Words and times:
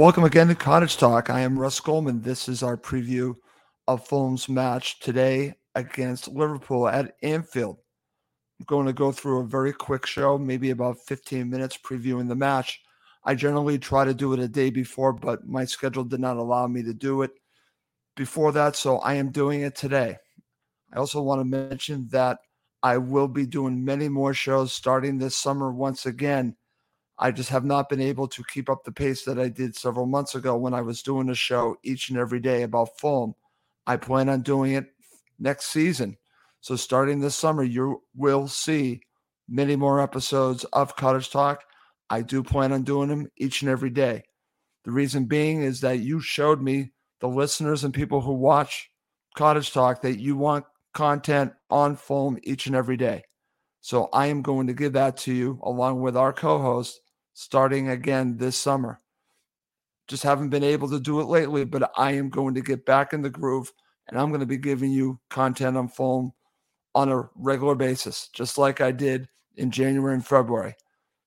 Welcome 0.00 0.24
again 0.24 0.48
to 0.48 0.54
Cottage 0.54 0.96
Talk. 0.96 1.28
I 1.28 1.40
am 1.40 1.58
Russ 1.58 1.78
Goldman. 1.78 2.22
This 2.22 2.48
is 2.48 2.62
our 2.62 2.78
preview 2.78 3.34
of 3.86 4.08
Fulham's 4.08 4.48
match 4.48 4.98
today 4.98 5.52
against 5.74 6.26
Liverpool 6.26 6.88
at 6.88 7.16
Anfield. 7.22 7.76
I'm 8.58 8.64
going 8.64 8.86
to 8.86 8.94
go 8.94 9.12
through 9.12 9.40
a 9.40 9.46
very 9.46 9.74
quick 9.74 10.06
show, 10.06 10.38
maybe 10.38 10.70
about 10.70 10.96
15 11.06 11.50
minutes 11.50 11.78
previewing 11.84 12.28
the 12.28 12.34
match. 12.34 12.80
I 13.24 13.34
generally 13.34 13.78
try 13.78 14.06
to 14.06 14.14
do 14.14 14.32
it 14.32 14.38
a 14.38 14.48
day 14.48 14.70
before, 14.70 15.12
but 15.12 15.46
my 15.46 15.66
schedule 15.66 16.04
did 16.04 16.20
not 16.20 16.38
allow 16.38 16.66
me 16.66 16.82
to 16.82 16.94
do 16.94 17.20
it 17.20 17.32
before 18.16 18.52
that, 18.52 18.76
so 18.76 19.00
I 19.00 19.12
am 19.16 19.30
doing 19.30 19.60
it 19.60 19.76
today. 19.76 20.16
I 20.94 20.98
also 20.98 21.20
want 21.20 21.42
to 21.42 21.44
mention 21.44 22.08
that 22.10 22.38
I 22.82 22.96
will 22.96 23.28
be 23.28 23.44
doing 23.44 23.84
many 23.84 24.08
more 24.08 24.32
shows 24.32 24.72
starting 24.72 25.18
this 25.18 25.36
summer 25.36 25.70
once 25.70 26.06
again 26.06 26.56
I 27.22 27.30
just 27.30 27.50
have 27.50 27.66
not 27.66 27.90
been 27.90 28.00
able 28.00 28.26
to 28.28 28.42
keep 28.44 28.70
up 28.70 28.82
the 28.82 28.92
pace 28.92 29.24
that 29.24 29.38
I 29.38 29.48
did 29.48 29.76
several 29.76 30.06
months 30.06 30.34
ago 30.34 30.56
when 30.56 30.72
I 30.72 30.80
was 30.80 31.02
doing 31.02 31.28
a 31.28 31.34
show 31.34 31.76
each 31.82 32.08
and 32.08 32.18
every 32.18 32.40
day 32.40 32.62
about 32.62 32.98
Fulham. 32.98 33.34
I 33.86 33.98
plan 33.98 34.30
on 34.30 34.40
doing 34.40 34.72
it 34.72 34.86
next 35.38 35.66
season. 35.66 36.16
So 36.62 36.76
starting 36.76 37.20
this 37.20 37.36
summer, 37.36 37.62
you 37.62 38.02
will 38.16 38.48
see 38.48 39.02
many 39.46 39.76
more 39.76 40.00
episodes 40.00 40.64
of 40.72 40.96
Cottage 40.96 41.30
Talk. 41.30 41.62
I 42.08 42.22
do 42.22 42.42
plan 42.42 42.72
on 42.72 42.84
doing 42.84 43.10
them 43.10 43.30
each 43.36 43.60
and 43.60 43.70
every 43.70 43.90
day. 43.90 44.24
The 44.84 44.90
reason 44.90 45.26
being 45.26 45.60
is 45.60 45.82
that 45.82 45.98
you 45.98 46.20
showed 46.20 46.62
me, 46.62 46.92
the 47.20 47.28
listeners 47.28 47.84
and 47.84 47.92
people 47.92 48.22
who 48.22 48.32
watch 48.32 48.90
Cottage 49.36 49.72
Talk, 49.72 50.00
that 50.00 50.18
you 50.18 50.38
want 50.38 50.64
content 50.94 51.52
on 51.68 51.96
Fulham 51.96 52.38
each 52.44 52.66
and 52.66 52.74
every 52.74 52.96
day. 52.96 53.24
So 53.82 54.08
I 54.10 54.26
am 54.26 54.40
going 54.40 54.68
to 54.68 54.72
give 54.72 54.94
that 54.94 55.18
to 55.18 55.34
you 55.34 55.60
along 55.62 56.00
with 56.00 56.16
our 56.16 56.32
co 56.32 56.58
host 56.58 57.00
starting 57.32 57.88
again 57.88 58.36
this 58.36 58.56
summer. 58.56 59.00
Just 60.08 60.22
haven't 60.22 60.50
been 60.50 60.64
able 60.64 60.88
to 60.90 61.00
do 61.00 61.20
it 61.20 61.24
lately, 61.24 61.64
but 61.64 61.90
I 61.96 62.12
am 62.12 62.30
going 62.30 62.54
to 62.54 62.60
get 62.60 62.84
back 62.84 63.12
in 63.12 63.22
the 63.22 63.30
groove 63.30 63.72
and 64.08 64.18
I'm 64.18 64.28
going 64.28 64.40
to 64.40 64.46
be 64.46 64.58
giving 64.58 64.90
you 64.90 65.20
content 65.30 65.76
on 65.76 65.88
Fulham 65.88 66.32
on 66.94 67.10
a 67.10 67.28
regular 67.36 67.76
basis, 67.76 68.28
just 68.32 68.58
like 68.58 68.80
I 68.80 68.90
did 68.90 69.28
in 69.56 69.70
January 69.70 70.14
and 70.14 70.26
February. 70.26 70.74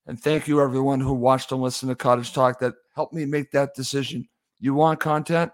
And 0.06 0.19
thank 0.19 0.47
you, 0.47 0.62
everyone 0.62 1.00
who 1.00 1.13
watched 1.13 1.52
and 1.53 1.62
listened 1.62 1.90
to 1.90 1.96
Cottage 1.96 2.34
Talk 2.34 2.59
that 2.59 2.74
helped 2.94 3.13
me 3.13 3.25
make 3.25 3.52
that 3.52 3.74
decision. 3.74 4.28
You 4.59 4.74
want 4.74 5.00
content? 5.00 5.52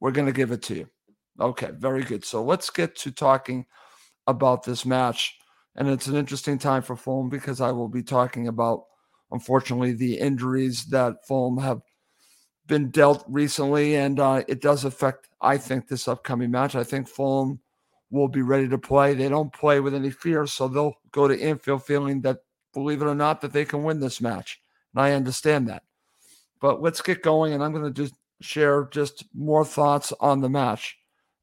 We're 0.00 0.12
going 0.12 0.26
to 0.26 0.32
give 0.32 0.52
it 0.52 0.62
to 0.62 0.74
you. 0.74 0.88
Okay, 1.38 1.70
very 1.76 2.02
good. 2.02 2.24
So 2.24 2.42
let's 2.42 2.70
get 2.70 2.96
to 2.96 3.12
talking 3.12 3.66
about 4.26 4.62
this 4.62 4.86
match. 4.86 5.36
And 5.76 5.88
it's 5.88 6.06
an 6.06 6.16
interesting 6.16 6.58
time 6.58 6.82
for 6.82 6.96
Fulham 6.96 7.28
because 7.28 7.60
I 7.60 7.72
will 7.72 7.88
be 7.88 8.02
talking 8.02 8.48
about 8.48 8.84
unfortunately, 9.30 9.92
the 9.92 10.18
injuries 10.18 10.86
that 10.86 11.26
Fulham 11.26 11.58
have 11.58 11.82
been 12.66 12.90
dealt 12.90 13.24
recently, 13.28 13.96
and 13.96 14.20
uh, 14.20 14.42
it 14.46 14.60
does 14.60 14.84
affect, 14.84 15.28
I 15.40 15.56
think, 15.56 15.88
this 15.88 16.06
upcoming 16.06 16.50
match. 16.50 16.74
I 16.74 16.84
think 16.84 17.08
Fulham 17.08 17.60
will 18.10 18.28
be 18.28 18.42
ready 18.42 18.68
to 18.68 18.78
play. 18.78 19.14
They 19.14 19.28
don't 19.28 19.52
play 19.52 19.80
with 19.80 19.94
any 19.94 20.10
fear, 20.10 20.46
so 20.46 20.68
they'll 20.68 20.94
go 21.10 21.28
to 21.28 21.42
Anfield 21.42 21.84
feeling 21.84 22.20
that, 22.22 22.38
believe 22.72 23.02
it 23.02 23.06
or 23.06 23.14
not, 23.14 23.40
that 23.40 23.52
they 23.52 23.64
can 23.64 23.84
win 23.84 24.00
this 24.00 24.20
match. 24.20 24.60
And 24.94 25.02
I 25.02 25.12
understand 25.12 25.68
that. 25.68 25.82
But 26.60 26.82
let's 26.82 27.02
get 27.02 27.22
going, 27.22 27.52
and 27.52 27.62
I'm 27.62 27.72
going 27.72 27.84
to 27.84 27.90
just 27.90 28.14
share 28.40 28.88
just 28.90 29.24
more 29.34 29.64
thoughts 29.64 30.12
on 30.20 30.40
the 30.40 30.48
match. 30.48 30.96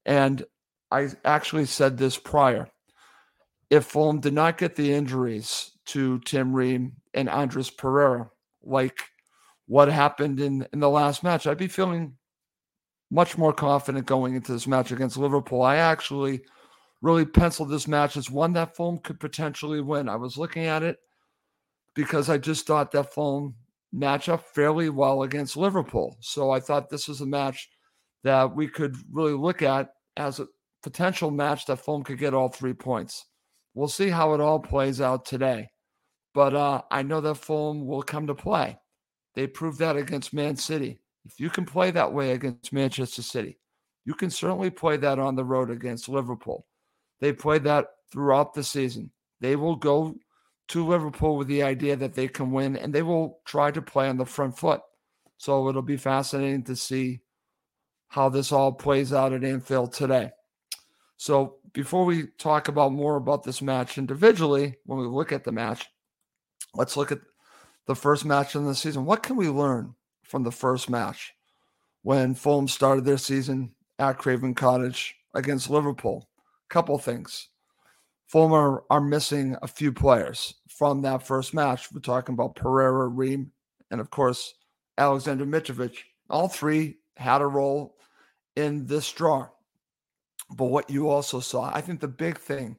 And 0.06 0.46
I 0.92 1.10
actually 1.24 1.66
said 1.66 1.98
this 1.98 2.18
prior. 2.18 2.70
If 3.70 3.86
Fulham 3.86 4.20
did 4.20 4.34
not 4.34 4.58
get 4.58 4.76
the 4.76 4.94
injuries 4.94 5.72
to 5.88 6.20
Tim 6.20 6.54
Ream 6.54 6.94
and 7.14 7.30
Andreas 7.30 7.70
Pereira, 7.70 8.30
like 8.64 9.00
what 9.68 9.88
happened 9.88 10.40
in, 10.40 10.68
in 10.74 10.80
the 10.80 10.90
last 10.90 11.24
match, 11.24 11.48
I'd 11.48 11.58
be 11.58 11.68
feeling 11.68 12.16
much 13.12 13.38
more 13.38 13.54
confident 13.54 14.06
going 14.06 14.36
into 14.36 14.52
this 14.52 14.68
match 14.68 14.92
against 14.92 15.18
Liverpool. 15.18 15.62
I 15.62 15.78
actually 15.78 16.42
really 17.02 17.26
penciled 17.26 17.70
this 17.70 17.88
match 17.88 18.18
as 18.18 18.32
one 18.32 18.54
that 18.54 18.76
Fulham 18.76 18.98
could 19.00 19.20
potentially 19.20 19.82
win. 19.82 20.10
I 20.10 20.16
was 20.16 20.38
looking 20.38 20.66
at 20.66 20.84
it 20.84 20.98
because 21.94 22.30
I 22.30 22.38
just 22.38 22.66
thought 22.66 22.92
that 22.92 23.14
Fulham 23.14 23.56
match 23.94 24.28
up 24.28 24.44
fairly 24.54 24.90
well 24.90 25.24
against 25.24 25.56
Liverpool. 25.56 26.18
So 26.20 26.52
I 26.52 26.60
thought 26.60 26.90
this 26.90 27.08
was 27.08 27.22
a 27.22 27.26
match 27.26 27.70
that 28.24 28.56
we 28.56 28.68
could 28.68 28.96
really 29.12 29.34
look 29.34 29.62
at 29.62 29.92
as 30.18 30.40
a 30.40 30.48
potential 30.84 31.32
match 31.32 31.66
that 31.68 31.78
Fulham 31.78 32.04
could 32.04 32.18
get 32.18 32.34
all 32.34 32.50
three 32.50 32.74
points. 32.74 33.26
We'll 33.74 33.88
see 33.88 34.10
how 34.10 34.34
it 34.34 34.42
all 34.42 34.60
plays 34.60 35.00
out 35.00 35.26
today 35.26 35.70
but 36.36 36.54
uh, 36.54 36.82
I 36.92 37.02
know 37.02 37.22
that 37.22 37.36
Fulham 37.36 37.88
will 37.88 38.04
come 38.04 38.28
to 38.28 38.36
play. 38.36 38.78
They 39.36 39.48
proved 39.48 39.80
that 39.80 39.96
against 39.96 40.34
Man 40.34 40.58
City. 40.58 41.00
If 41.24 41.40
you 41.40 41.50
can 41.50 41.66
play 41.66 41.92
that 41.92 42.12
way 42.12 42.34
against 42.34 42.74
Manchester 42.74 43.22
City, 43.22 43.58
you 44.04 44.14
can 44.14 44.30
certainly 44.30 44.70
play 44.70 44.98
that 44.98 45.18
on 45.18 45.36
the 45.36 45.46
road 45.46 45.72
against 45.72 46.10
Liverpool. 46.10 46.68
They 47.22 47.32
played 47.32 47.64
that 47.64 47.88
throughout 48.12 48.54
the 48.54 48.64
season. 48.64 49.12
They 49.40 49.56
will 49.56 49.78
go 49.78 50.16
to 50.68 50.86
Liverpool 50.86 51.38
with 51.38 51.48
the 51.48 51.64
idea 51.64 51.96
that 51.96 52.14
they 52.14 52.28
can 52.28 52.52
win 52.52 52.76
and 52.76 52.94
they 52.94 53.02
will 53.02 53.40
try 53.46 53.72
to 53.72 53.82
play 53.82 54.10
on 54.10 54.18
the 54.18 54.26
front 54.26 54.58
foot. 54.60 54.82
So 55.38 55.70
it'll 55.70 55.82
be 55.82 55.98
fascinating 55.98 56.64
to 56.64 56.76
see 56.76 57.22
how 58.10 58.28
this 58.28 58.52
all 58.52 58.74
plays 58.74 59.14
out 59.14 59.32
at 59.32 59.46
Anfield 59.46 59.94
today. 59.94 60.32
So 61.16 61.56
before 61.72 62.04
we 62.04 62.28
talk 62.38 62.68
about 62.68 62.92
more 62.92 63.16
about 63.16 63.44
this 63.44 63.62
match 63.62 63.98
individually, 63.98 64.76
when 64.86 65.00
we 65.00 65.06
look 65.06 65.32
at 65.32 65.46
the 65.46 65.52
match, 65.54 65.88
Let's 66.76 66.98
look 66.98 67.12
at 67.12 67.22
the 67.88 67.96
first 67.96 68.26
match 68.26 68.56
in 68.56 68.66
the 68.66 68.76
season. 68.76 69.06
What 69.06 69.24
can 69.24 69.38
we 69.38 69.48
learn 69.48 69.96
from 70.24 70.44
the 70.44 70.52
first 70.52 70.90
match 70.90 71.34
when 72.02 72.36
Fulham 72.36 72.68
started 72.68 73.06
their 73.06 73.18
season 73.18 73.72
at 73.98 74.18
Craven 74.18 74.54
Cottage 74.54 75.16
against 75.34 75.70
Liverpool? 75.70 76.28
A 76.70 76.74
couple 76.74 76.98
things. 76.98 77.48
Fulham 78.28 78.54
are, 78.54 78.84
are 78.90 79.02
missing 79.02 79.56
a 79.62 79.68
few 79.68 79.94
players 79.94 80.56
from 80.68 81.02
that 81.04 81.26
first 81.26 81.54
match. 81.54 81.92
We're 81.94 82.02
talking 82.02 82.34
about 82.34 82.56
Pereira, 82.56 83.08
Ream, 83.08 83.52
and 83.92 84.02
of 84.02 84.10
course, 84.10 84.56
Alexander 84.98 85.46
Mitrovic. 85.46 86.00
All 86.30 86.50
three 86.50 86.98
had 87.16 87.42
a 87.42 87.48
role 87.48 87.96
in 88.56 88.86
this 88.86 89.10
draw. 89.12 89.48
But 90.50 90.66
what 90.66 90.90
you 90.90 91.10
also 91.10 91.40
saw, 91.40 91.72
I 91.74 91.82
think 91.82 92.02
the 92.02 92.08
big 92.08 92.38
thing 92.38 92.78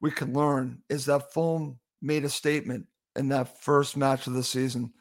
we 0.00 0.10
can 0.10 0.34
learn 0.34 0.82
is 0.88 1.06
that 1.06 1.32
Fulham 1.32 1.78
made 2.02 2.24
a 2.24 2.28
statement 2.28 2.86
in 3.16 3.28
that 3.28 3.62
first 3.62 3.96
match 3.96 4.26
of 4.26 4.32
the 4.32 4.42
season 4.42 4.92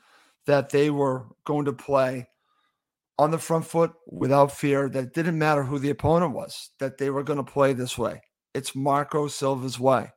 that 0.45 0.69
they 0.69 0.89
were 0.89 1.27
going 1.45 1.65
to 1.65 1.73
play 1.73 2.27
on 3.17 3.31
the 3.31 3.37
front 3.37 3.65
foot 3.65 3.91
without 4.07 4.51
fear, 4.51 4.89
that 4.89 5.03
it 5.03 5.13
didn't 5.13 5.37
matter 5.37 5.63
who 5.63 5.77
the 5.77 5.89
opponent 5.89 6.33
was, 6.33 6.69
that 6.79 6.97
they 6.97 7.09
were 7.09 7.23
going 7.23 7.37
to 7.37 7.51
play 7.51 7.73
this 7.73 7.97
way. 7.97 8.21
It's 8.53 8.75
Marco 8.75 9.27
Silva's 9.27 9.79
way. 9.79 10.11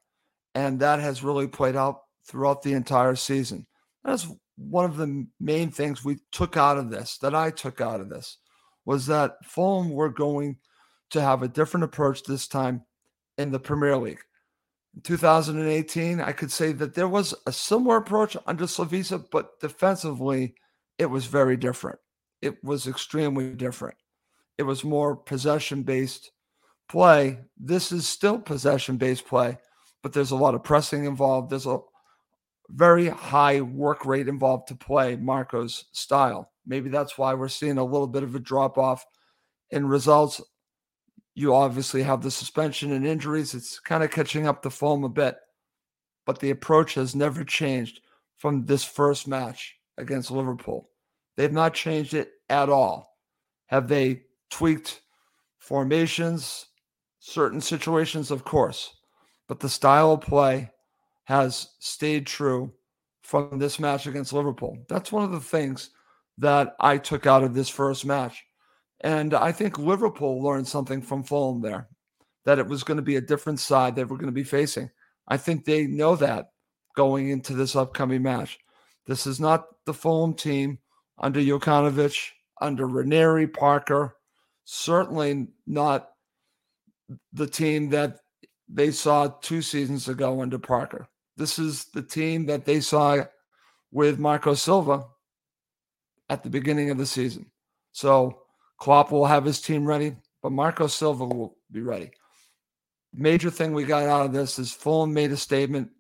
And 0.55 0.81
that 0.81 1.01
has 1.01 1.25
really 1.25 1.49
played 1.49 1.77
out 1.77 2.03
throughout 2.27 2.63
the 2.63 2.73
entire 2.75 3.17
season. 3.17 3.67
That's 4.05 4.29
one 4.57 4.85
of 4.85 4.97
the 4.97 5.27
main 5.41 5.71
things 5.71 6.05
we 6.05 6.19
took 6.31 6.57
out 6.57 6.79
of 6.79 6.91
this, 6.91 7.19
that 7.19 7.35
I 7.35 7.51
took 7.51 7.81
out 7.81 8.01
of 8.01 8.09
this, 8.09 8.39
was 8.85 9.07
that 9.07 9.33
Fulham 9.45 9.91
were 9.91 10.11
going 10.11 10.59
to 11.11 11.21
have 11.21 11.43
a 11.43 11.49
different 11.49 11.85
approach 11.85 12.23
this 12.23 12.47
time 12.47 12.85
in 13.37 13.51
the 13.51 13.59
Premier 13.59 13.97
League. 13.97 14.23
In 14.95 15.01
2018, 15.03 16.21
I 16.21 16.33
could 16.33 16.53
say 16.53 16.73
that 16.73 16.95
there 16.95 17.09
was 17.09 17.35
a 17.47 17.53
similar 17.53 17.97
approach 17.97 18.37
under 18.47 18.65
Slavisa, 18.65 19.25
but 19.31 19.59
defensively, 19.61 20.55
it 20.99 21.07
was 21.07 21.27
very 21.27 21.57
different. 21.57 21.99
It 22.43 22.63
was 22.63 22.87
extremely 22.87 23.55
different. 23.55 23.97
It 24.59 24.65
was 24.65 24.85
more 24.85 25.17
possession 25.17 25.83
based 25.83 26.31
play. 26.89 27.39
This 27.57 27.91
is 27.91 28.07
still 28.07 28.39
possession 28.39 28.97
based 28.99 29.27
play, 29.27 29.57
but 30.03 30.13
there's 30.13 30.33
a 30.33 30.37
lot 30.37 30.55
of 30.55 30.63
pressing 30.63 31.07
involved. 31.07 31.51
There's 31.51 31.67
a 31.67 31.79
very 32.69 33.09
high 33.09 33.61
work 33.61 34.05
rate 34.05 34.29
involved 34.29 34.69
to 34.69 34.75
play 34.75 35.17
Marco's 35.17 35.87
style. 35.93 36.51
Maybe 36.67 36.91
that's 36.91 37.17
why 37.17 37.35
we're 37.35 37.49
seeing 37.49 37.79
a 37.79 37.85
little 37.85 38.07
bit 38.07 38.23
of 38.23 38.35
a 38.35 38.41
drop 38.41 38.79
off 38.79 39.05
in 39.71 39.87
results. 39.87 40.41
You 41.35 41.55
obviously 41.55 42.03
have 42.03 42.23
the 42.23 42.31
suspension 42.31 42.93
and 42.93 43.07
injuries. 43.07 43.55
It's 43.55 43.79
kind 43.81 44.03
of 44.03 44.11
catching 44.11 44.47
up 44.47 44.63
the 44.63 44.71
Fulham 44.71 45.05
a 45.05 45.09
bit, 45.09 45.37
but 46.27 46.39
the 46.41 46.51
approach 46.51 46.95
has 46.95 47.15
never 47.15 47.45
changed 47.45 48.01
from 48.39 48.67
this 48.67 48.85
first 48.85 49.27
match 49.27 49.77
against 49.97 50.31
Liverpool. 50.31 50.91
They've 51.37 51.53
not 51.53 51.75
changed 51.75 52.15
it 52.15 52.33
at 52.51 52.69
all. 52.69 53.17
Have 53.67 53.89
they 53.89 54.23
tweaked 54.51 55.01
formations, 55.59 56.67
certain 57.21 57.61
situations? 57.61 58.31
Of 58.31 58.45
course. 58.45 58.95
But 59.49 59.61
the 59.61 59.69
style 59.69 60.13
of 60.13 60.21
play 60.21 60.71
has 61.25 61.69
stayed 61.79 62.27
true 62.27 62.73
from 63.23 63.59
this 63.59 63.79
match 63.79 64.07
against 64.07 64.33
Liverpool. 64.33 64.77
That's 64.89 65.13
one 65.13 65.25
of 65.25 65.31
the 65.31 65.41
things 65.41 65.91
that 66.39 66.75
I 66.81 66.99
took 66.99 67.27
out 67.27 67.43
of 67.45 67.55
this 67.55 67.69
first 67.69 68.05
match. 68.05 68.45
And 69.03 69.35
I 69.35 69.53
think 69.53 69.79
Liverpool 69.79 70.43
learned 70.43 70.69
something 70.69 71.03
from 71.03 71.25
Fulham 71.25 71.61
there 71.61 71.89
that 72.45 72.59
it 72.59 72.67
was 72.67 72.83
going 72.83 72.97
to 72.97 73.03
be 73.03 73.17
a 73.17 73.21
different 73.21 73.61
side 73.61 73.97
that 73.97 74.09
we're 74.09 74.17
going 74.17 74.27
to 74.27 74.33
be 74.33 74.45
facing. 74.45 74.91
I 75.29 75.37
think 75.37 75.65
they 75.65 75.87
know 75.87 76.17
that 76.17 76.51
going 76.97 77.31
into 77.31 77.55
this 77.55 77.77
upcoming 77.77 78.23
match. 78.23 78.59
This 79.07 79.27
is 79.27 79.41
not 79.41 79.67
the 79.87 79.95
Fulham 79.95 80.35
team 80.35 80.79
under 81.19 81.41
Jokanovic, 81.41 82.31
under 82.61 82.87
Ranieri, 82.87 83.47
Parker, 83.47 84.17
certainly 84.65 85.49
not 85.67 86.11
the 87.33 87.47
team 87.47 87.91
that 87.91 88.19
they 88.69 88.91
saw 88.91 89.29
two 89.29 89.63
seasons 89.63 90.09
ago 90.09 90.41
under 90.41 90.59
Parker. 90.59 91.09
This 91.37 91.59
is 91.59 91.87
the 91.95 92.03
team 92.03 92.47
that 92.47 92.65
they 92.65 92.81
saw 92.81 93.25
with 93.91 94.19
Marco 94.19 94.55
Silva 94.55 95.05
at 96.29 96.43
the 96.43 96.51
beginning 96.51 96.91
of 96.91 96.99
the 96.99 97.07
season. 97.07 97.51
So 97.93 98.42
Klopp 98.83 99.13
will 99.13 99.27
have 99.27 99.45
his 99.45 99.61
team 99.61 99.87
ready, 99.87 100.17
but 100.43 100.51
Marco 100.51 100.89
Silva 100.89 101.25
will 101.25 101.57
be 101.71 101.83
ready. 101.83 102.11
Major 103.15 103.49
thing 103.49 103.75
we 103.75 103.85
got 103.85 104.09
out 104.09 104.27
of 104.27 104.33
this 104.33 104.59
is 104.59 104.73
Fulham 104.73 105.15
made 105.15 105.31
a 105.31 105.37
statement 105.37 105.91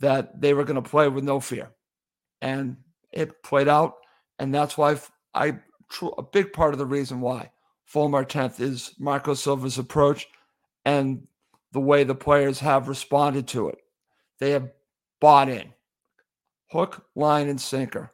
that 0.00 0.40
they 0.40 0.52
were 0.52 0.64
going 0.64 0.82
to 0.82 0.90
play 0.90 1.06
with 1.06 1.22
no 1.22 1.38
fear. 1.38 1.70
And 2.42 2.78
it 3.12 3.44
played 3.44 3.68
out. 3.68 3.94
And 4.40 4.52
that's 4.52 4.76
why 4.76 4.98
I, 5.34 5.60
a 6.18 6.22
big 6.32 6.52
part 6.52 6.74
of 6.74 6.78
the 6.78 6.84
reason 6.84 7.20
why 7.20 7.52
Fulham 7.84 8.16
are 8.16 8.24
10th 8.24 8.58
is 8.58 8.92
Marco 8.98 9.34
Silva's 9.34 9.78
approach 9.78 10.26
and 10.84 11.28
the 11.70 11.78
way 11.78 12.02
the 12.02 12.16
players 12.16 12.58
have 12.58 12.88
responded 12.88 13.46
to 13.48 13.68
it. 13.68 13.78
They 14.40 14.50
have 14.50 14.72
bought 15.20 15.48
in 15.48 15.74
hook, 16.72 17.06
line, 17.14 17.48
and 17.48 17.60
sinker. 17.60 18.10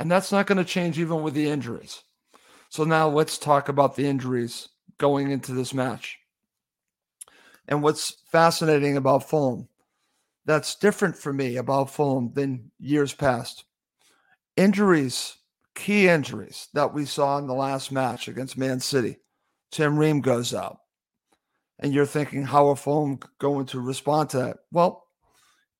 And 0.00 0.10
that's 0.10 0.32
not 0.32 0.48
going 0.48 0.58
to 0.58 0.64
change 0.64 0.98
even 0.98 1.22
with 1.22 1.34
the 1.34 1.48
injuries. 1.48 2.02
So 2.74 2.82
now 2.82 3.08
let's 3.08 3.38
talk 3.38 3.68
about 3.68 3.94
the 3.94 4.04
injuries 4.04 4.68
going 4.98 5.30
into 5.30 5.54
this 5.54 5.72
match. 5.72 6.18
And 7.68 7.84
what's 7.84 8.16
fascinating 8.32 8.96
about 8.96 9.28
Fulham, 9.30 9.68
that's 10.44 10.74
different 10.74 11.14
for 11.14 11.32
me 11.32 11.56
about 11.56 11.90
Fulham 11.90 12.32
than 12.34 12.72
years 12.80 13.12
past. 13.12 13.62
Injuries, 14.56 15.36
key 15.76 16.08
injuries 16.08 16.66
that 16.74 16.92
we 16.92 17.04
saw 17.04 17.38
in 17.38 17.46
the 17.46 17.54
last 17.54 17.92
match 17.92 18.26
against 18.26 18.58
Man 18.58 18.80
City. 18.80 19.18
Tim 19.70 19.96
Ream 19.96 20.20
goes 20.20 20.52
out. 20.52 20.78
And 21.78 21.94
you're 21.94 22.06
thinking, 22.06 22.42
how 22.42 22.70
are 22.70 22.74
Fulham 22.74 23.20
going 23.38 23.66
to 23.66 23.78
respond 23.78 24.30
to 24.30 24.38
that? 24.38 24.56
Well, 24.72 25.06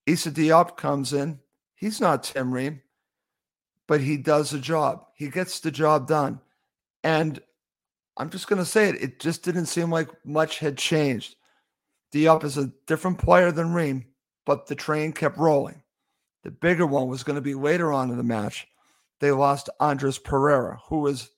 Issa 0.07 0.31
Diop 0.31 0.77
comes 0.77 1.13
in. 1.13 1.41
He's 1.75 2.01
not 2.01 2.23
Tim 2.23 2.55
Ream, 2.55 2.83
but 3.89 4.01
he 4.01 4.17
does 4.17 4.53
a 4.53 4.61
job. 4.61 5.07
He 5.17 5.29
gets 5.29 5.59
the 5.59 5.73
job 5.73 6.07
done. 6.07 6.39
And 7.05 7.41
I'm 8.17 8.31
just 8.31 8.49
going 8.49 8.59
to 8.59 8.65
say 8.65 8.89
it. 8.89 9.03
It 9.03 9.21
just 9.21 9.45
didn't 9.45 9.67
seem 9.67 9.91
like 9.91 10.09
much 10.25 10.59
had 10.59 10.79
changed. 10.79 11.37
Diop 12.13 12.43
is 12.45 12.57
a 12.57 12.73
different 12.87 13.19
player 13.19 13.53
than 13.53 13.75
Ream, 13.75 14.07
but 14.47 14.67
the 14.67 14.75
train 14.75 15.13
kept 15.13 15.37
rolling. 15.37 15.83
The 16.43 16.51
bigger 16.51 16.87
one 16.87 17.09
was 17.09 17.23
going 17.23 17.37
to 17.37 17.43
be 17.43 17.55
later 17.55 17.93
on 17.93 18.11
in 18.11 18.17
the 18.17 18.23
match. 18.23 18.67
They 19.21 19.31
lost 19.31 19.71
Andreas 19.81 20.19
Pereira, 20.19 20.79
who 20.89 21.01
was 21.01 21.31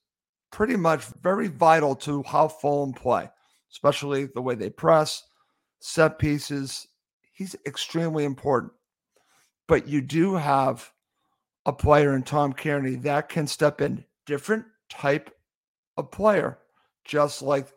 pretty 0.51 0.77
much 0.77 1.05
very 1.23 1.49
vital 1.49 1.95
to 1.97 2.23
how 2.23 2.49
Fulham 2.49 2.93
play, 2.93 3.31
especially 3.71 4.27
the 4.27 4.43
way 4.43 4.55
they 4.55 4.71
press, 4.71 5.23
set 5.81 6.19
pieces, 6.19 6.87
he's 7.33 7.57
extremely 7.67 8.25
important. 8.25 8.73
But 9.69 9.89
you 9.89 10.01
do 10.01 10.35
have 10.35 10.91
a 11.65 11.73
player 11.73 12.15
in 12.15 12.23
Tom 12.23 12.53
Cairney 12.53 13.01
that 13.03 13.29
can 13.29 13.47
step 13.47 13.81
in 13.81 14.05
different 14.25 14.65
type 14.89 15.36
of 15.97 16.11
player, 16.11 16.59
just 17.05 17.43
like 17.43 17.69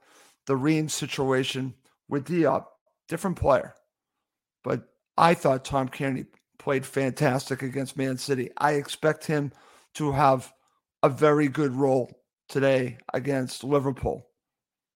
the 0.48 0.56
Ream 0.56 0.90
situation 0.90 1.74
with 2.08 2.28
Diop, 2.28 2.66
different 3.08 3.38
player. 3.38 3.76
But 4.64 4.84
I 5.18 5.34
thought 5.34 5.66
Tom 5.66 5.90
Cairney 5.90 6.26
played 6.58 6.86
fantastic 6.86 7.62
against 7.62 7.98
Man 7.98 8.18
City. 8.18 8.50
I 8.58 8.74
expect 8.74 9.26
him 9.26 9.52
to 9.96 10.12
have 10.12 10.52
a 11.04 11.10
very 11.10 11.48
good 11.48 11.74
role 11.74 12.12
today 12.50 12.98
against 13.14 13.64
Liverpool. 13.64 14.26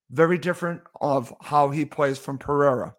Very 0.09 0.37
different 0.37 0.81
of 1.01 1.33
how 1.41 1.69
he 1.69 1.85
plays 1.85 2.17
from 2.17 2.37
Pereira, 2.37 2.95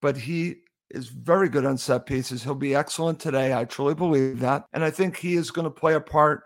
but 0.00 0.16
he 0.16 0.56
is 0.90 1.08
very 1.08 1.48
good 1.48 1.66
on 1.66 1.76
set 1.76 2.06
pieces. 2.06 2.42
He'll 2.42 2.54
be 2.54 2.74
excellent 2.74 3.18
today. 3.20 3.52
I 3.52 3.64
truly 3.64 3.94
believe 3.94 4.40
that. 4.40 4.64
And 4.72 4.84
I 4.84 4.90
think 4.90 5.16
he 5.16 5.34
is 5.34 5.50
going 5.50 5.64
to 5.64 5.70
play 5.70 5.94
a 5.94 6.00
part 6.00 6.42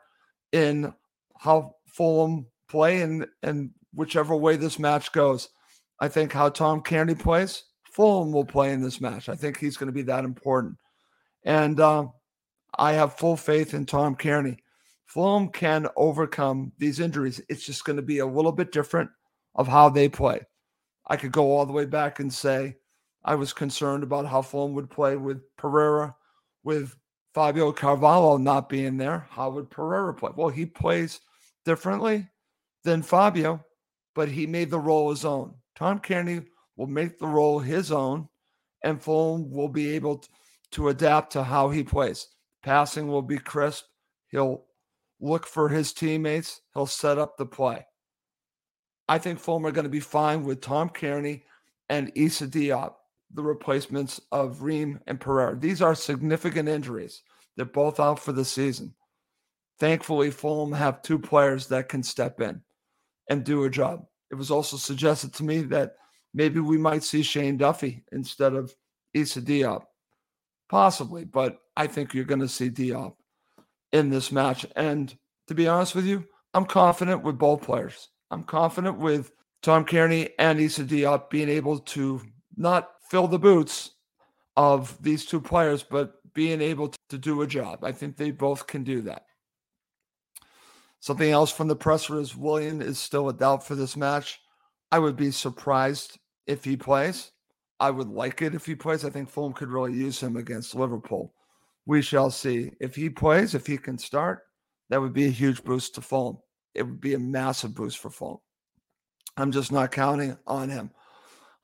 in 0.52 0.94
how 1.38 1.74
Fulham 1.86 2.46
play 2.70 3.02
and, 3.02 3.26
and 3.42 3.70
whichever 3.92 4.36
way 4.36 4.56
this 4.56 4.78
match 4.78 5.12
goes. 5.12 5.48
I 5.98 6.08
think 6.08 6.32
how 6.32 6.48
Tom 6.48 6.82
Cairney 6.82 7.18
plays, 7.18 7.64
Fulham 7.92 8.32
will 8.32 8.44
play 8.44 8.72
in 8.72 8.80
this 8.80 9.00
match. 9.00 9.28
I 9.28 9.34
think 9.34 9.58
he's 9.58 9.76
going 9.76 9.88
to 9.88 9.92
be 9.92 10.02
that 10.02 10.24
important. 10.24 10.76
And 11.44 11.78
uh, 11.80 12.06
I 12.78 12.92
have 12.92 13.18
full 13.18 13.36
faith 13.36 13.74
in 13.74 13.84
Tom 13.84 14.16
Cairney. 14.16 14.58
Fulham 15.06 15.48
can 15.48 15.88
overcome 15.96 16.72
these 16.78 17.00
injuries. 17.00 17.40
It's 17.48 17.66
just 17.66 17.84
going 17.84 17.96
to 17.96 18.02
be 18.02 18.18
a 18.18 18.26
little 18.26 18.52
bit 18.52 18.72
different 18.72 19.10
of 19.56 19.66
how 19.66 19.88
they 19.88 20.08
play. 20.08 20.40
I 21.08 21.16
could 21.16 21.32
go 21.32 21.50
all 21.50 21.66
the 21.66 21.72
way 21.72 21.84
back 21.84 22.20
and 22.20 22.32
say 22.32 22.76
I 23.24 23.34
was 23.34 23.52
concerned 23.52 24.04
about 24.04 24.26
how 24.26 24.40
Fulham 24.40 24.72
would 24.74 24.88
play 24.88 25.16
with 25.16 25.42
Pereira, 25.56 26.14
with 26.62 26.94
Fabio 27.34 27.72
Carvalho 27.72 28.36
not 28.36 28.68
being 28.68 28.96
there. 28.96 29.26
How 29.30 29.50
would 29.50 29.70
Pereira 29.70 30.14
play? 30.14 30.30
Well, 30.36 30.48
he 30.48 30.64
plays 30.64 31.20
differently 31.64 32.28
than 32.84 33.02
Fabio, 33.02 33.64
but 34.14 34.28
he 34.28 34.46
made 34.46 34.70
the 34.70 34.78
role 34.78 35.10
his 35.10 35.24
own. 35.24 35.54
Tom 35.76 36.00
Cairney 36.00 36.46
will 36.76 36.86
make 36.86 37.18
the 37.18 37.26
role 37.26 37.58
his 37.58 37.92
own, 37.92 38.28
and 38.82 39.02
Fulham 39.02 39.50
will 39.50 39.68
be 39.68 39.90
able 39.94 40.18
to, 40.18 40.28
to 40.72 40.88
adapt 40.88 41.32
to 41.32 41.42
how 41.42 41.70
he 41.70 41.82
plays. 41.82 42.28
Passing 42.62 43.08
will 43.08 43.22
be 43.22 43.38
crisp. 43.38 43.84
He'll 44.28 44.64
look 45.20 45.46
for 45.46 45.68
his 45.68 45.92
teammates. 45.92 46.60
He'll 46.74 46.86
set 46.86 47.18
up 47.18 47.36
the 47.36 47.46
play. 47.46 47.86
I 49.08 49.18
think 49.18 49.40
Fulham 49.40 49.66
are 49.66 49.72
going 49.72 49.84
to 49.84 49.90
be 49.90 50.00
fine 50.00 50.44
with 50.44 50.60
Tom 50.60 50.88
Cairney 50.88 51.42
and 51.88 52.12
Issa 52.14 52.46
Diop 52.46 52.94
the 53.32 53.42
replacements 53.42 54.20
of 54.32 54.62
Ream 54.62 55.00
and 55.06 55.20
Pereira. 55.20 55.56
These 55.56 55.82
are 55.82 55.94
significant 55.94 56.68
injuries. 56.68 57.22
They're 57.56 57.64
both 57.64 58.00
out 58.00 58.18
for 58.18 58.32
the 58.32 58.44
season. 58.44 58.94
Thankfully, 59.78 60.30
Fulham 60.30 60.72
have 60.72 61.02
two 61.02 61.18
players 61.18 61.68
that 61.68 61.88
can 61.88 62.02
step 62.02 62.40
in 62.40 62.62
and 63.30 63.44
do 63.44 63.64
a 63.64 63.70
job. 63.70 64.04
it 64.30 64.34
was 64.34 64.50
also 64.50 64.76
suggested 64.76 65.32
to 65.32 65.44
me 65.44 65.62
that 65.62 65.94
maybe 66.34 66.60
we 66.60 66.76
might 66.76 67.02
see 67.02 67.22
Shane 67.22 67.56
Duffy 67.56 68.04
instead 68.12 68.54
of 68.54 68.74
Issa 69.14 69.40
Diop. 69.40 69.84
Possibly, 70.68 71.24
but 71.24 71.58
I 71.76 71.86
think 71.86 72.12
you're 72.12 72.24
going 72.24 72.40
to 72.40 72.48
see 72.48 72.70
Diop 72.70 73.14
in 73.92 74.10
this 74.10 74.30
match. 74.30 74.66
And 74.76 75.16
to 75.48 75.54
be 75.54 75.66
honest 75.66 75.94
with 75.94 76.04
you, 76.04 76.24
I'm 76.54 76.64
confident 76.64 77.24
with 77.24 77.38
both 77.38 77.62
players. 77.62 78.08
I'm 78.30 78.44
confident 78.44 78.98
with 78.98 79.32
Tom 79.62 79.84
Cairney 79.84 80.30
and 80.38 80.60
Issa 80.60 80.84
Diop 80.84 81.30
being 81.30 81.48
able 81.48 81.78
to 81.78 82.20
not 82.56 82.90
fill 83.10 83.26
the 83.26 83.38
boots 83.38 83.92
of 84.56 85.00
these 85.02 85.24
two 85.24 85.40
players, 85.40 85.82
but 85.82 86.14
being 86.34 86.60
able 86.60 86.92
to 87.08 87.18
do 87.18 87.42
a 87.42 87.46
job. 87.46 87.82
I 87.82 87.92
think 87.92 88.16
they 88.16 88.30
both 88.30 88.66
can 88.66 88.84
do 88.84 89.00
that. 89.02 89.24
Something 91.00 91.30
else 91.30 91.50
from 91.50 91.68
the 91.68 91.76
presser 91.76 92.20
is 92.20 92.36
Willian 92.36 92.82
is 92.82 92.98
still 92.98 93.30
a 93.30 93.32
doubt 93.32 93.66
for 93.66 93.74
this 93.74 93.96
match. 93.96 94.38
I 94.92 94.98
would 94.98 95.16
be 95.16 95.30
surprised 95.30 96.18
if 96.46 96.62
he 96.62 96.76
plays. 96.76 97.32
I 97.80 97.90
would 97.90 98.08
like 98.08 98.42
it 98.42 98.54
if 98.54 98.66
he 98.66 98.74
plays. 98.74 99.04
I 99.04 99.10
think 99.10 99.30
Fulham 99.30 99.54
could 99.54 99.70
really 99.70 99.94
use 99.94 100.22
him 100.22 100.36
against 100.36 100.74
Liverpool. 100.74 101.34
We 101.86 102.02
shall 102.02 102.30
see. 102.30 102.72
If 102.80 102.94
he 102.94 103.08
plays, 103.08 103.54
if 103.54 103.66
he 103.66 103.78
can 103.78 103.96
start, 103.96 104.42
that 104.90 105.00
would 105.00 105.14
be 105.14 105.24
a 105.24 105.30
huge 105.30 105.64
boost 105.64 105.94
to 105.94 106.02
Fulham. 106.02 106.36
It 106.74 106.82
would 106.82 107.00
be 107.00 107.14
a 107.14 107.18
massive 107.18 107.74
boost 107.74 107.96
for 107.96 108.10
Fulham. 108.10 108.38
I'm 109.38 109.52
just 109.52 109.72
not 109.72 109.92
counting 109.92 110.36
on 110.46 110.68
him. 110.68 110.90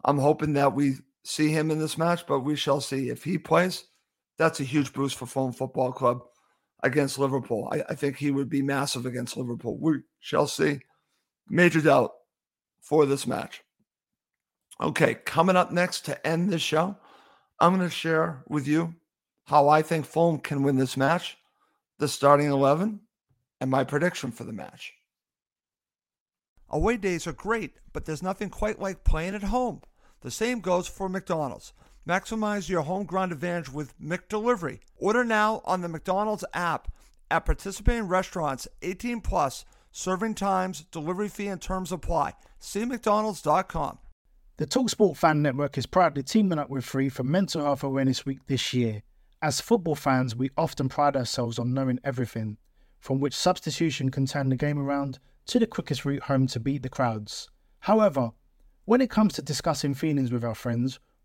I'm 0.04 0.18
hoping 0.18 0.54
that 0.54 0.74
we 0.74 0.94
see 1.24 1.50
him 1.50 1.70
in 1.70 1.78
this 1.78 1.98
match, 1.98 2.26
but 2.26 2.40
we 2.40 2.56
shall 2.56 2.80
see. 2.80 3.10
If 3.10 3.22
he 3.22 3.36
plays, 3.36 3.84
that's 4.38 4.60
a 4.60 4.64
huge 4.64 4.94
boost 4.94 5.16
for 5.16 5.26
Fulham 5.26 5.52
Football 5.52 5.92
Club 5.92 6.22
against 6.82 7.18
Liverpool. 7.18 7.68
I, 7.72 7.82
I, 7.88 7.94
think 7.94 8.16
he 8.16 8.30
would 8.30 8.48
be 8.48 8.62
massive 8.62 9.06
against 9.06 9.36
Liverpool. 9.36 9.78
We 9.80 10.00
shall 10.20 10.46
see. 10.46 10.80
Major 11.48 11.80
doubt 11.80 12.12
for 12.80 13.06
this 13.06 13.26
match. 13.26 13.62
Okay, 14.80 15.14
coming 15.14 15.56
up 15.56 15.72
next 15.72 16.04
to 16.04 16.26
end 16.26 16.50
this 16.50 16.62
show, 16.62 16.96
I'm 17.58 17.74
going 17.74 17.88
to 17.88 17.94
share 17.94 18.42
with 18.48 18.66
you 18.66 18.94
how 19.44 19.68
I 19.68 19.80
think 19.80 20.04
Fulham 20.04 20.38
can 20.38 20.62
win 20.62 20.76
this 20.76 20.96
match, 20.96 21.38
the 21.98 22.08
starting 22.08 22.50
11, 22.50 23.00
and 23.60 23.70
my 23.70 23.84
prediction 23.84 24.30
for 24.30 24.44
the 24.44 24.52
match. 24.52 24.92
Away 26.68 26.96
days 26.96 27.26
are 27.26 27.32
great, 27.32 27.76
but 27.92 28.04
there's 28.04 28.22
nothing 28.22 28.50
quite 28.50 28.80
like 28.80 29.04
playing 29.04 29.34
at 29.34 29.44
home. 29.44 29.80
The 30.20 30.30
same 30.30 30.60
goes 30.60 30.88
for 30.88 31.08
McDonald's. 31.08 31.72
Maximize 32.06 32.68
your 32.68 32.82
home 32.82 33.04
ground 33.04 33.32
advantage 33.32 33.72
with 33.72 33.98
McDelivery. 33.98 34.78
Order 34.96 35.24
now 35.24 35.60
on 35.64 35.80
the 35.80 35.88
McDonald's 35.88 36.44
app 36.54 36.92
at 37.32 37.44
participating 37.44 38.06
restaurants 38.06 38.68
18 38.82 39.20
plus. 39.20 39.64
Serving 39.90 40.34
times, 40.34 40.84
delivery 40.92 41.28
fee, 41.28 41.48
and 41.48 41.60
terms 41.60 41.90
apply. 41.90 42.34
See 42.60 42.84
McDonald's.com. 42.84 43.98
The 44.58 44.66
Talksport 44.66 45.16
Fan 45.16 45.42
Network 45.42 45.76
is 45.76 45.86
proudly 45.86 46.22
teaming 46.22 46.58
up 46.58 46.70
with 46.70 46.84
Free 46.84 47.08
for 47.08 47.24
Mental 47.24 47.64
Health 47.64 47.82
Awareness 47.82 48.24
Week 48.24 48.38
this 48.46 48.72
year. 48.72 49.02
As 49.42 49.60
football 49.60 49.94
fans, 49.96 50.36
we 50.36 50.50
often 50.56 50.88
pride 50.88 51.16
ourselves 51.16 51.58
on 51.58 51.74
knowing 51.74 51.98
everything, 52.04 52.56
from 53.00 53.20
which 53.20 53.34
substitution 53.34 54.10
can 54.10 54.26
turn 54.26 54.50
the 54.50 54.56
game 54.56 54.78
around 54.78 55.18
to 55.46 55.58
the 55.58 55.66
quickest 55.66 56.04
route 56.04 56.24
home 56.24 56.46
to 56.48 56.60
beat 56.60 56.82
the 56.82 56.88
crowds. 56.88 57.48
However, 57.80 58.30
when 58.84 59.00
it 59.00 59.10
comes 59.10 59.32
to 59.34 59.42
discussing 59.42 59.94
feelings 59.94 60.30
with 60.30 60.44
our 60.44 60.54
friends, 60.54 61.00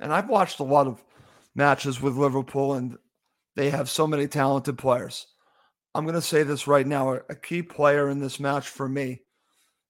And 0.00 0.12
I've 0.12 0.28
watched 0.28 0.60
a 0.60 0.64
lot 0.64 0.86
of 0.86 1.02
matches 1.54 2.00
with 2.00 2.16
Liverpool, 2.16 2.74
and 2.74 2.96
they 3.54 3.70
have 3.70 3.88
so 3.88 4.06
many 4.06 4.26
talented 4.26 4.78
players. 4.78 5.26
I'm 5.94 6.04
going 6.04 6.14
to 6.14 6.20
say 6.20 6.42
this 6.42 6.66
right 6.66 6.86
now 6.86 7.18
a 7.30 7.34
key 7.34 7.62
player 7.62 8.10
in 8.10 8.20
this 8.20 8.38
match 8.38 8.68
for 8.68 8.88
me 8.88 9.22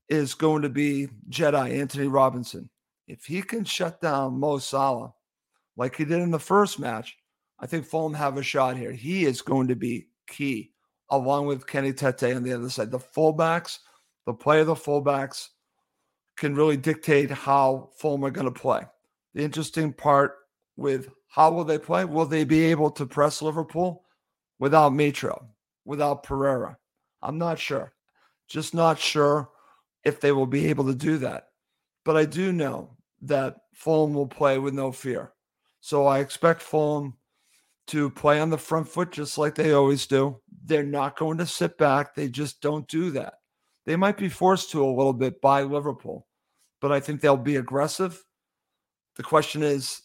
is 0.08 0.34
going 0.34 0.62
to 0.62 0.68
be 0.68 1.08
Jedi 1.30 1.80
Antonee 1.80 2.06
Robinson. 2.06 2.70
If 3.08 3.24
he 3.24 3.42
can 3.42 3.64
shut 3.64 4.00
down 4.00 4.38
Mo 4.38 4.58
Salah 4.58 5.12
like 5.76 5.96
he 5.96 6.04
did 6.04 6.20
in 6.20 6.30
the 6.30 6.38
first 6.38 6.78
match, 6.78 7.16
I 7.58 7.66
think 7.66 7.86
Fulham 7.86 8.14
have 8.14 8.36
a 8.36 8.42
shot 8.42 8.76
here. 8.76 8.92
He 8.92 9.24
is 9.24 9.42
going 9.42 9.68
to 9.68 9.76
be 9.76 10.08
key, 10.28 10.72
along 11.10 11.46
with 11.46 11.66
Kenny 11.66 11.92
Tete 11.92 12.36
on 12.36 12.42
the 12.42 12.52
other 12.52 12.70
side. 12.70 12.90
The 12.90 12.98
fullbacks, 12.98 13.78
the 14.26 14.34
play 14.34 14.60
of 14.60 14.66
the 14.66 14.74
fullbacks 14.74 15.48
can 16.36 16.54
really 16.54 16.76
dictate 16.76 17.30
how 17.30 17.90
Fulham 17.98 18.24
are 18.24 18.30
going 18.30 18.52
to 18.52 18.60
play. 18.60 18.82
The 19.36 19.44
interesting 19.44 19.92
part 19.92 20.38
with 20.76 21.10
how 21.28 21.52
will 21.52 21.64
they 21.64 21.76
play? 21.76 22.06
Will 22.06 22.24
they 22.24 22.44
be 22.44 22.64
able 22.64 22.90
to 22.92 23.04
press 23.04 23.42
Liverpool 23.42 24.02
without 24.58 24.92
Mitro, 24.92 25.48
without 25.84 26.22
Pereira? 26.22 26.78
I'm 27.20 27.36
not 27.36 27.58
sure. 27.58 27.92
Just 28.48 28.72
not 28.72 28.98
sure 28.98 29.50
if 30.04 30.22
they 30.22 30.32
will 30.32 30.46
be 30.46 30.68
able 30.68 30.86
to 30.86 30.94
do 30.94 31.18
that. 31.18 31.48
But 32.02 32.16
I 32.16 32.24
do 32.24 32.50
know 32.50 32.96
that 33.20 33.56
Fulham 33.74 34.14
will 34.14 34.26
play 34.26 34.58
with 34.58 34.72
no 34.72 34.90
fear. 34.90 35.34
So 35.82 36.06
I 36.06 36.20
expect 36.20 36.62
Fulham 36.62 37.18
to 37.88 38.08
play 38.08 38.40
on 38.40 38.48
the 38.48 38.56
front 38.56 38.88
foot 38.88 39.12
just 39.12 39.36
like 39.36 39.54
they 39.54 39.72
always 39.72 40.06
do. 40.06 40.40
They're 40.64 40.82
not 40.82 41.18
going 41.18 41.36
to 41.38 41.46
sit 41.46 41.76
back. 41.76 42.14
They 42.14 42.30
just 42.30 42.62
don't 42.62 42.88
do 42.88 43.10
that. 43.10 43.34
They 43.84 43.96
might 43.96 44.16
be 44.16 44.30
forced 44.30 44.70
to 44.70 44.82
a 44.82 44.96
little 44.96 45.12
bit 45.12 45.42
by 45.42 45.60
Liverpool, 45.60 46.26
but 46.80 46.90
I 46.90 47.00
think 47.00 47.20
they'll 47.20 47.36
be 47.36 47.56
aggressive. 47.56 48.24
The 49.16 49.22
question 49.22 49.62
is, 49.62 50.02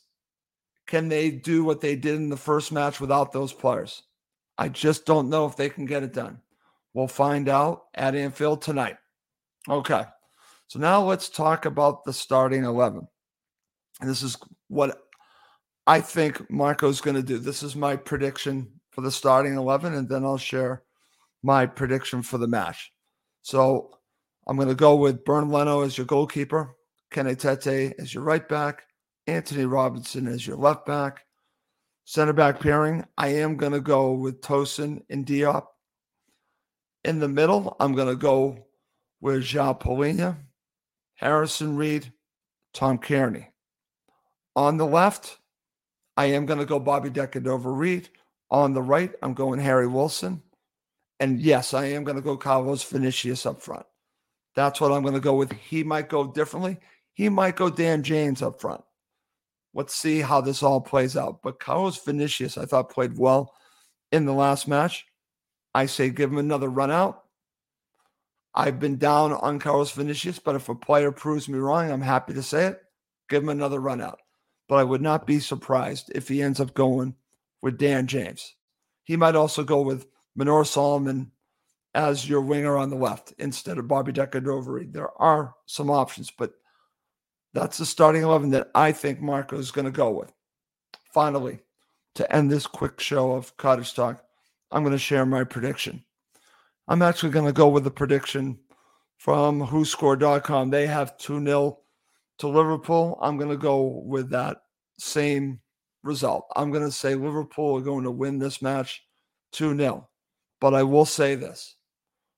can 0.87 1.09
they 1.09 1.31
do 1.31 1.63
what 1.63 1.81
they 1.81 1.95
did 1.95 2.15
in 2.15 2.29
the 2.29 2.37
first 2.37 2.71
match 2.71 2.99
without 2.99 3.31
those 3.31 3.53
players? 3.53 4.03
I 4.57 4.69
just 4.69 5.05
don't 5.05 5.29
know 5.29 5.45
if 5.45 5.55
they 5.55 5.69
can 5.69 5.85
get 5.85 6.03
it 6.03 6.13
done. 6.13 6.39
We'll 6.93 7.07
find 7.07 7.47
out 7.47 7.83
at 7.93 8.15
Anfield 8.15 8.61
tonight. 8.61 8.97
Okay. 9.69 10.03
So 10.67 10.79
now 10.79 11.03
let's 11.03 11.29
talk 11.29 11.65
about 11.65 12.03
the 12.03 12.13
starting 12.13 12.63
11. 12.63 13.07
And 13.99 14.09
this 14.09 14.23
is 14.23 14.37
what 14.67 15.01
I 15.87 16.01
think 16.01 16.49
Marco's 16.49 17.01
going 17.01 17.15
to 17.15 17.23
do. 17.23 17.37
This 17.37 17.63
is 17.63 17.75
my 17.75 17.95
prediction 17.95 18.71
for 18.91 19.01
the 19.01 19.11
starting 19.11 19.55
11, 19.55 19.93
and 19.93 20.07
then 20.07 20.23
I'll 20.23 20.37
share 20.37 20.83
my 21.43 21.65
prediction 21.65 22.21
for 22.21 22.37
the 22.37 22.47
match. 22.47 22.91
So 23.41 23.91
I'm 24.47 24.57
going 24.57 24.67
to 24.67 24.75
go 24.75 24.95
with 24.95 25.25
Bernd 25.25 25.51
Leno 25.51 25.81
as 25.81 25.97
your 25.97 26.05
goalkeeper, 26.05 26.75
Kenny 27.09 27.35
Tete 27.35 27.93
as 27.99 28.13
your 28.13 28.23
right 28.23 28.47
back, 28.47 28.83
Antonee 29.27 29.65
Robinson 29.65 30.27
as 30.27 30.45
your 30.45 30.57
left 30.57 30.85
back. 30.85 31.25
Center 32.05 32.33
back 32.33 32.59
pairing, 32.59 33.05
I 33.17 33.27
am 33.27 33.55
going 33.55 33.71
to 33.71 33.79
go 33.79 34.13
with 34.13 34.41
Tosin 34.41 35.03
and 35.09 35.25
Diop. 35.25 35.65
In 37.03 37.19
the 37.19 37.27
middle, 37.27 37.75
I'm 37.79 37.93
going 37.93 38.09
to 38.09 38.15
go 38.15 38.65
with 39.21 39.43
João 39.43 39.79
Palhinha, 39.79 40.37
Harrison 41.15 41.77
Reid, 41.77 42.11
Tom 42.73 42.97
Cairney. 42.97 43.47
On 44.55 44.77
the 44.77 44.85
left, 44.85 45.37
I 46.17 46.25
am 46.25 46.45
going 46.45 46.59
to 46.59 46.65
go 46.65 46.79
Bobby 46.79 47.09
De 47.09 47.25
Cordova-Reid. 47.27 48.09
On 48.49 48.73
the 48.73 48.81
right, 48.81 49.11
I'm 49.21 49.33
going 49.33 49.59
Harry 49.59 49.87
Wilson. 49.87 50.41
And 51.19 51.39
yes, 51.39 51.73
I 51.73 51.85
am 51.85 52.03
going 52.03 52.17
to 52.17 52.21
go 52.21 52.35
Carlos 52.35 52.83
Vinicius 52.83 53.45
up 53.45 53.61
front. 53.61 53.85
That's 54.55 54.81
what 54.81 54.91
I'm 54.91 55.03
going 55.03 55.13
to 55.13 55.21
go 55.21 55.35
with. 55.35 55.51
He 55.53 55.83
might 55.83 56.09
go 56.09 56.27
differently. 56.27 56.77
He 57.13 57.29
might 57.29 57.55
go 57.55 57.69
Dan 57.69 58.03
James 58.03 58.41
up 58.41 58.59
front. 58.59 58.83
Let's 59.73 59.95
see 59.95 60.19
how 60.19 60.41
this 60.41 60.63
all 60.63 60.81
plays 60.81 61.15
out. 61.15 61.41
But 61.41 61.59
Carlos 61.59 62.03
Vinicius, 62.03 62.57
I 62.57 62.65
thought, 62.65 62.89
played 62.89 63.17
well 63.17 63.53
in 64.11 64.25
the 64.25 64.33
last 64.33 64.67
match. 64.67 65.05
I 65.73 65.85
say 65.85 66.09
give 66.09 66.31
him 66.31 66.37
another 66.37 66.69
run 66.69 66.91
out. 66.91 67.23
I've 68.53 68.79
been 68.79 68.97
down 68.97 69.31
on 69.31 69.59
Carlos 69.59 69.91
Vinicius, 69.91 70.39
but 70.39 70.55
if 70.55 70.67
a 70.67 70.75
player 70.75 71.11
proves 71.11 71.47
me 71.47 71.57
wrong, 71.57 71.89
I'm 71.89 72.01
happy 72.01 72.33
to 72.33 72.43
say 72.43 72.65
it. 72.67 72.81
Give 73.29 73.43
him 73.43 73.49
another 73.49 73.79
run 73.79 74.01
out. 74.01 74.19
But 74.67 74.75
I 74.75 74.83
would 74.83 75.01
not 75.01 75.25
be 75.25 75.39
surprised 75.39 76.11
if 76.13 76.27
he 76.27 76.41
ends 76.41 76.59
up 76.59 76.73
going 76.73 77.15
with 77.61 77.77
Dan 77.77 78.07
James. 78.07 78.55
He 79.03 79.15
might 79.15 79.35
also 79.35 79.63
go 79.63 79.81
with 79.81 80.07
Manor 80.35 80.65
Solomon 80.65 81.31
as 81.93 82.27
your 82.27 82.41
winger 82.41 82.77
on 82.77 82.89
the 82.89 82.95
left 82.95 83.33
instead 83.37 83.77
of 83.77 83.87
Bobby 83.87 84.11
De 84.11 84.27
Cordova. 84.27 84.81
There 84.85 85.11
are 85.21 85.55
some 85.65 85.89
options, 85.89 86.31
but 86.31 86.53
that's 87.53 87.77
the 87.77 87.85
starting 87.85 88.23
11 88.23 88.51
that 88.51 88.69
I 88.73 88.91
think 88.91 89.21
Marco 89.21 89.57
is 89.57 89.71
going 89.71 89.85
to 89.85 89.91
go 89.91 90.11
with. 90.11 90.31
Finally, 91.13 91.59
to 92.15 92.35
end 92.35 92.49
this 92.49 92.67
quick 92.67 92.99
show 92.99 93.31
of 93.31 93.55
Cottage 93.57 93.93
Talk, 93.93 94.23
I'm 94.71 94.83
going 94.83 94.93
to 94.93 94.99
share 94.99 95.25
my 95.25 95.43
prediction. 95.43 96.03
I'm 96.87 97.01
actually 97.01 97.31
going 97.31 97.45
to 97.45 97.53
go 97.53 97.67
with 97.67 97.83
the 97.83 97.91
prediction 97.91 98.59
from 99.17 99.61
WhoScored.com. 99.61 100.69
They 100.69 100.87
have 100.87 101.17
2 101.17 101.43
0 101.43 101.79
to 102.39 102.47
Liverpool. 102.47 103.19
I'm 103.21 103.37
going 103.37 103.49
to 103.49 103.57
go 103.57 104.01
with 104.05 104.29
that 104.31 104.57
same 104.97 105.59
result. 106.03 106.45
I'm 106.55 106.71
going 106.71 106.83
to 106.83 106.91
say 106.91 107.15
Liverpool 107.15 107.77
are 107.77 107.81
going 107.81 108.03
to 108.03 108.11
win 108.11 108.39
this 108.39 108.61
match 108.61 109.03
2 109.53 109.77
0. 109.77 110.09
But 110.59 110.73
I 110.73 110.83
will 110.83 111.05
say 111.05 111.35
this 111.35 111.75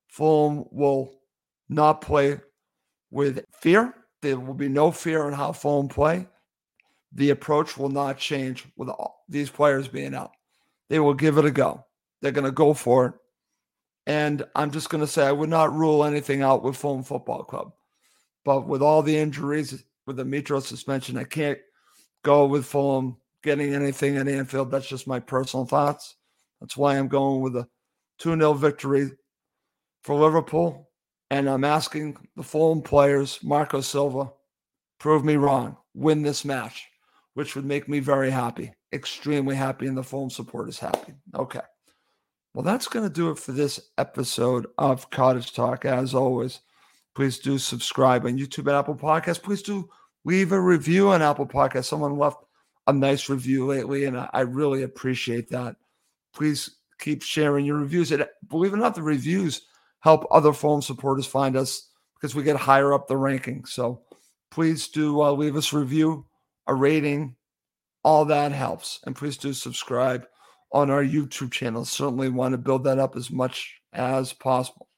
Fulham 0.07 0.65
will 0.71 1.19
not 1.69 2.01
play 2.01 2.39
with 3.11 3.45
fear. 3.53 3.93
There 4.23 4.39
will 4.39 4.53
be 4.53 4.69
no 4.69 4.89
fear 4.89 5.27
in 5.27 5.33
how 5.33 5.51
Fulham 5.51 5.89
play. 5.89 6.25
The 7.11 7.31
approach 7.31 7.77
will 7.77 7.89
not 7.89 8.17
change 8.17 8.65
with 8.77 8.87
all 8.87 9.25
these 9.27 9.49
players 9.49 9.89
being 9.89 10.15
out. 10.15 10.31
They 10.89 10.99
will 10.99 11.13
give 11.13 11.37
it 11.37 11.43
a 11.43 11.51
go. 11.51 11.85
They're 12.21 12.31
going 12.31 12.45
to 12.45 12.51
go 12.51 12.73
for 12.73 13.05
it. 13.07 13.13
And 14.07 14.45
I'm 14.55 14.71
just 14.71 14.89
going 14.89 15.03
to 15.03 15.11
say 15.11 15.27
I 15.27 15.33
would 15.33 15.49
not 15.49 15.75
rule 15.75 16.05
anything 16.05 16.41
out 16.41 16.63
with 16.63 16.77
Fulham 16.77 17.03
Football 17.03 17.43
Club. 17.43 17.73
But 18.45 18.65
with 18.65 18.81
all 18.81 19.01
the 19.01 19.17
injuries, 19.17 19.83
with 20.07 20.15
the 20.15 20.23
Mitro 20.23 20.61
suspension, 20.61 21.17
I 21.17 21.25
can't 21.25 21.59
go 22.23 22.45
with 22.45 22.65
Fulham 22.65 23.17
getting 23.43 23.73
anything 23.73 24.15
at 24.15 24.29
Anfield. 24.29 24.71
That's 24.71 24.87
just 24.87 25.05
my 25.05 25.19
personal 25.19 25.65
thoughts. 25.65 26.15
That's 26.61 26.77
why 26.77 26.97
I'm 26.97 27.09
going 27.09 27.41
with 27.41 27.57
a 27.57 27.67
2 28.19 28.37
0 28.37 28.53
victory 28.53 29.11
for 30.01 30.15
Liverpool. 30.15 30.89
And 31.29 31.49
I'm 31.49 31.63
asking 31.63 32.17
the 32.35 32.43
Fulham 32.43 32.81
players, 32.81 33.39
Marco 33.43 33.81
Silva, 33.81 34.31
prove 34.99 35.25
me 35.25 35.35
wrong, 35.35 35.77
win 35.93 36.21
this 36.21 36.45
match, 36.45 36.87
which 37.33 37.55
would 37.55 37.65
make 37.65 37.89
me 37.89 37.99
very 37.99 38.29
happy, 38.29 38.73
extremely 38.93 39.55
happy, 39.55 39.87
and 39.87 39.97
the 39.97 40.03
Fulham 40.03 40.29
supporters 40.29 40.79
happy. 40.79 41.13
Okay. 41.35 41.61
Well, 42.53 42.63
that's 42.63 42.87
going 42.87 43.07
to 43.07 43.13
do 43.13 43.31
it 43.31 43.39
for 43.39 43.51
this 43.51 43.79
episode 43.97 44.67
of 44.77 45.09
Cottage 45.09 45.53
Talk. 45.53 45.85
As 45.85 46.13
always, 46.13 46.59
please 47.15 47.39
do 47.39 47.57
subscribe 47.57 48.25
on 48.25 48.37
YouTube 48.37 48.67
and 48.67 48.77
Apple 48.77 48.95
Podcasts. 48.95 49.41
Please 49.41 49.63
do 49.63 49.89
leave 50.23 50.51
a 50.51 50.61
review 50.61 51.09
on 51.09 51.23
Apple 51.23 51.47
Podcasts. 51.47 51.85
Someone 51.85 52.15
left 52.15 52.37
a 52.85 52.93
nice 52.93 53.27
review 53.27 53.65
lately, 53.65 54.05
and 54.05 54.17
I 54.31 54.41
really 54.41 54.83
appreciate 54.83 55.49
that. 55.49 55.77
Please 56.35 56.77
keep 56.99 57.23
sharing 57.23 57.65
your 57.65 57.77
reviews. 57.77 58.11
And 58.11 58.27
believe 58.47 58.73
it 58.73 58.75
or 58.75 58.79
not, 58.79 58.93
the 58.93 59.01
reviews 59.01 59.63
help 60.03 60.27
other 60.29 60.51
Fulham 60.51 60.81
supporters 60.81 61.25
find 61.25 61.55
us 61.55 61.89
because 62.15 62.35
we 62.35 62.43
get 62.43 62.57
higher 62.57 62.93
up 62.93 63.07
the 63.07 63.15
ranking. 63.15 63.63
So 63.63 64.01
please 64.51 64.89
do 64.89 65.21
uh, 65.21 65.31
leave 65.31 65.55
us 65.55 65.71
a 65.71 65.79
review, 65.79 66.25
a 66.67 66.73
rating. 66.73 67.35
All 68.03 68.25
that 68.25 68.51
helps. 68.51 68.99
And 69.05 69.15
please 69.15 69.37
do 69.37 69.53
subscribe 69.53 70.25
on 70.73 70.89
our 70.89 71.03
YouTube 71.03 71.51
channel. 71.51 71.85
Certainly 71.85 72.29
want 72.29 72.51
to 72.51 72.57
build 72.57 72.83
that 72.83 72.99
up 72.99 73.15
as 73.15 73.31
much 73.31 73.79
as 73.93 74.33
possible. 74.33 74.89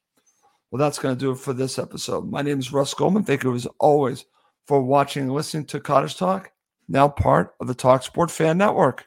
Well, 0.70 0.80
that's 0.80 0.98
going 0.98 1.14
to 1.14 1.20
do 1.20 1.30
it 1.30 1.38
for 1.38 1.52
this 1.52 1.78
episode. 1.78 2.28
My 2.28 2.42
name 2.42 2.58
is 2.58 2.72
Russ 2.72 2.92
Goldman. 2.92 3.22
Thank 3.22 3.44
you 3.44 3.54
as 3.54 3.68
always 3.78 4.24
for 4.66 4.82
watching 4.82 5.24
and 5.24 5.32
listening 5.32 5.66
to 5.66 5.78
Cottage 5.78 6.16
Talk, 6.16 6.50
now 6.88 7.06
part 7.06 7.54
of 7.60 7.68
the 7.68 7.74
TalkSport 7.76 8.32
Fan 8.32 8.58
Network. 8.58 9.06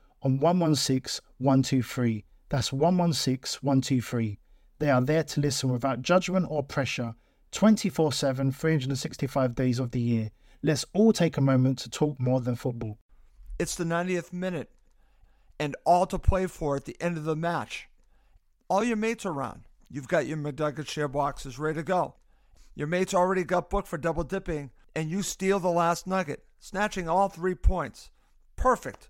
on 0.21 0.39
116 0.39 1.23
123. 1.39 2.25
That's 2.49 2.73
116 2.73 3.59
123. 3.61 4.39
They 4.79 4.89
are 4.89 5.01
there 5.01 5.23
to 5.23 5.41
listen 5.41 5.71
without 5.71 6.01
judgment 6.01 6.47
or 6.49 6.63
pressure 6.63 7.15
24 7.51 8.13
7, 8.13 8.51
365 8.51 9.55
days 9.55 9.79
of 9.79 9.91
the 9.91 9.99
year. 9.99 10.31
Let's 10.63 10.85
all 10.93 11.13
take 11.13 11.37
a 11.37 11.41
moment 11.41 11.79
to 11.79 11.89
talk 11.89 12.19
more 12.19 12.41
than 12.41 12.55
football. 12.55 12.97
It's 13.59 13.75
the 13.75 13.83
90th 13.83 14.31
minute 14.33 14.69
and 15.59 15.75
all 15.85 16.07
to 16.07 16.17
play 16.17 16.47
for 16.47 16.75
at 16.75 16.85
the 16.85 16.97
end 16.99 17.17
of 17.17 17.23
the 17.23 17.35
match. 17.35 17.87
All 18.69 18.83
your 18.83 18.97
mates 18.97 19.25
are 19.25 19.31
around. 19.31 19.65
You've 19.89 20.07
got 20.07 20.25
your 20.25 20.37
McNugget 20.37 20.87
share 20.87 21.07
boxes 21.07 21.59
ready 21.59 21.79
to 21.79 21.83
go. 21.83 22.15
Your 22.73 22.87
mates 22.87 23.13
already 23.13 23.43
got 23.43 23.69
booked 23.69 23.87
for 23.87 23.97
double 23.97 24.23
dipping, 24.23 24.71
and 24.95 25.09
you 25.09 25.21
steal 25.21 25.59
the 25.59 25.69
last 25.69 26.07
nugget, 26.07 26.45
snatching 26.59 27.09
all 27.09 27.27
three 27.27 27.53
points. 27.53 28.09
Perfect. 28.55 29.09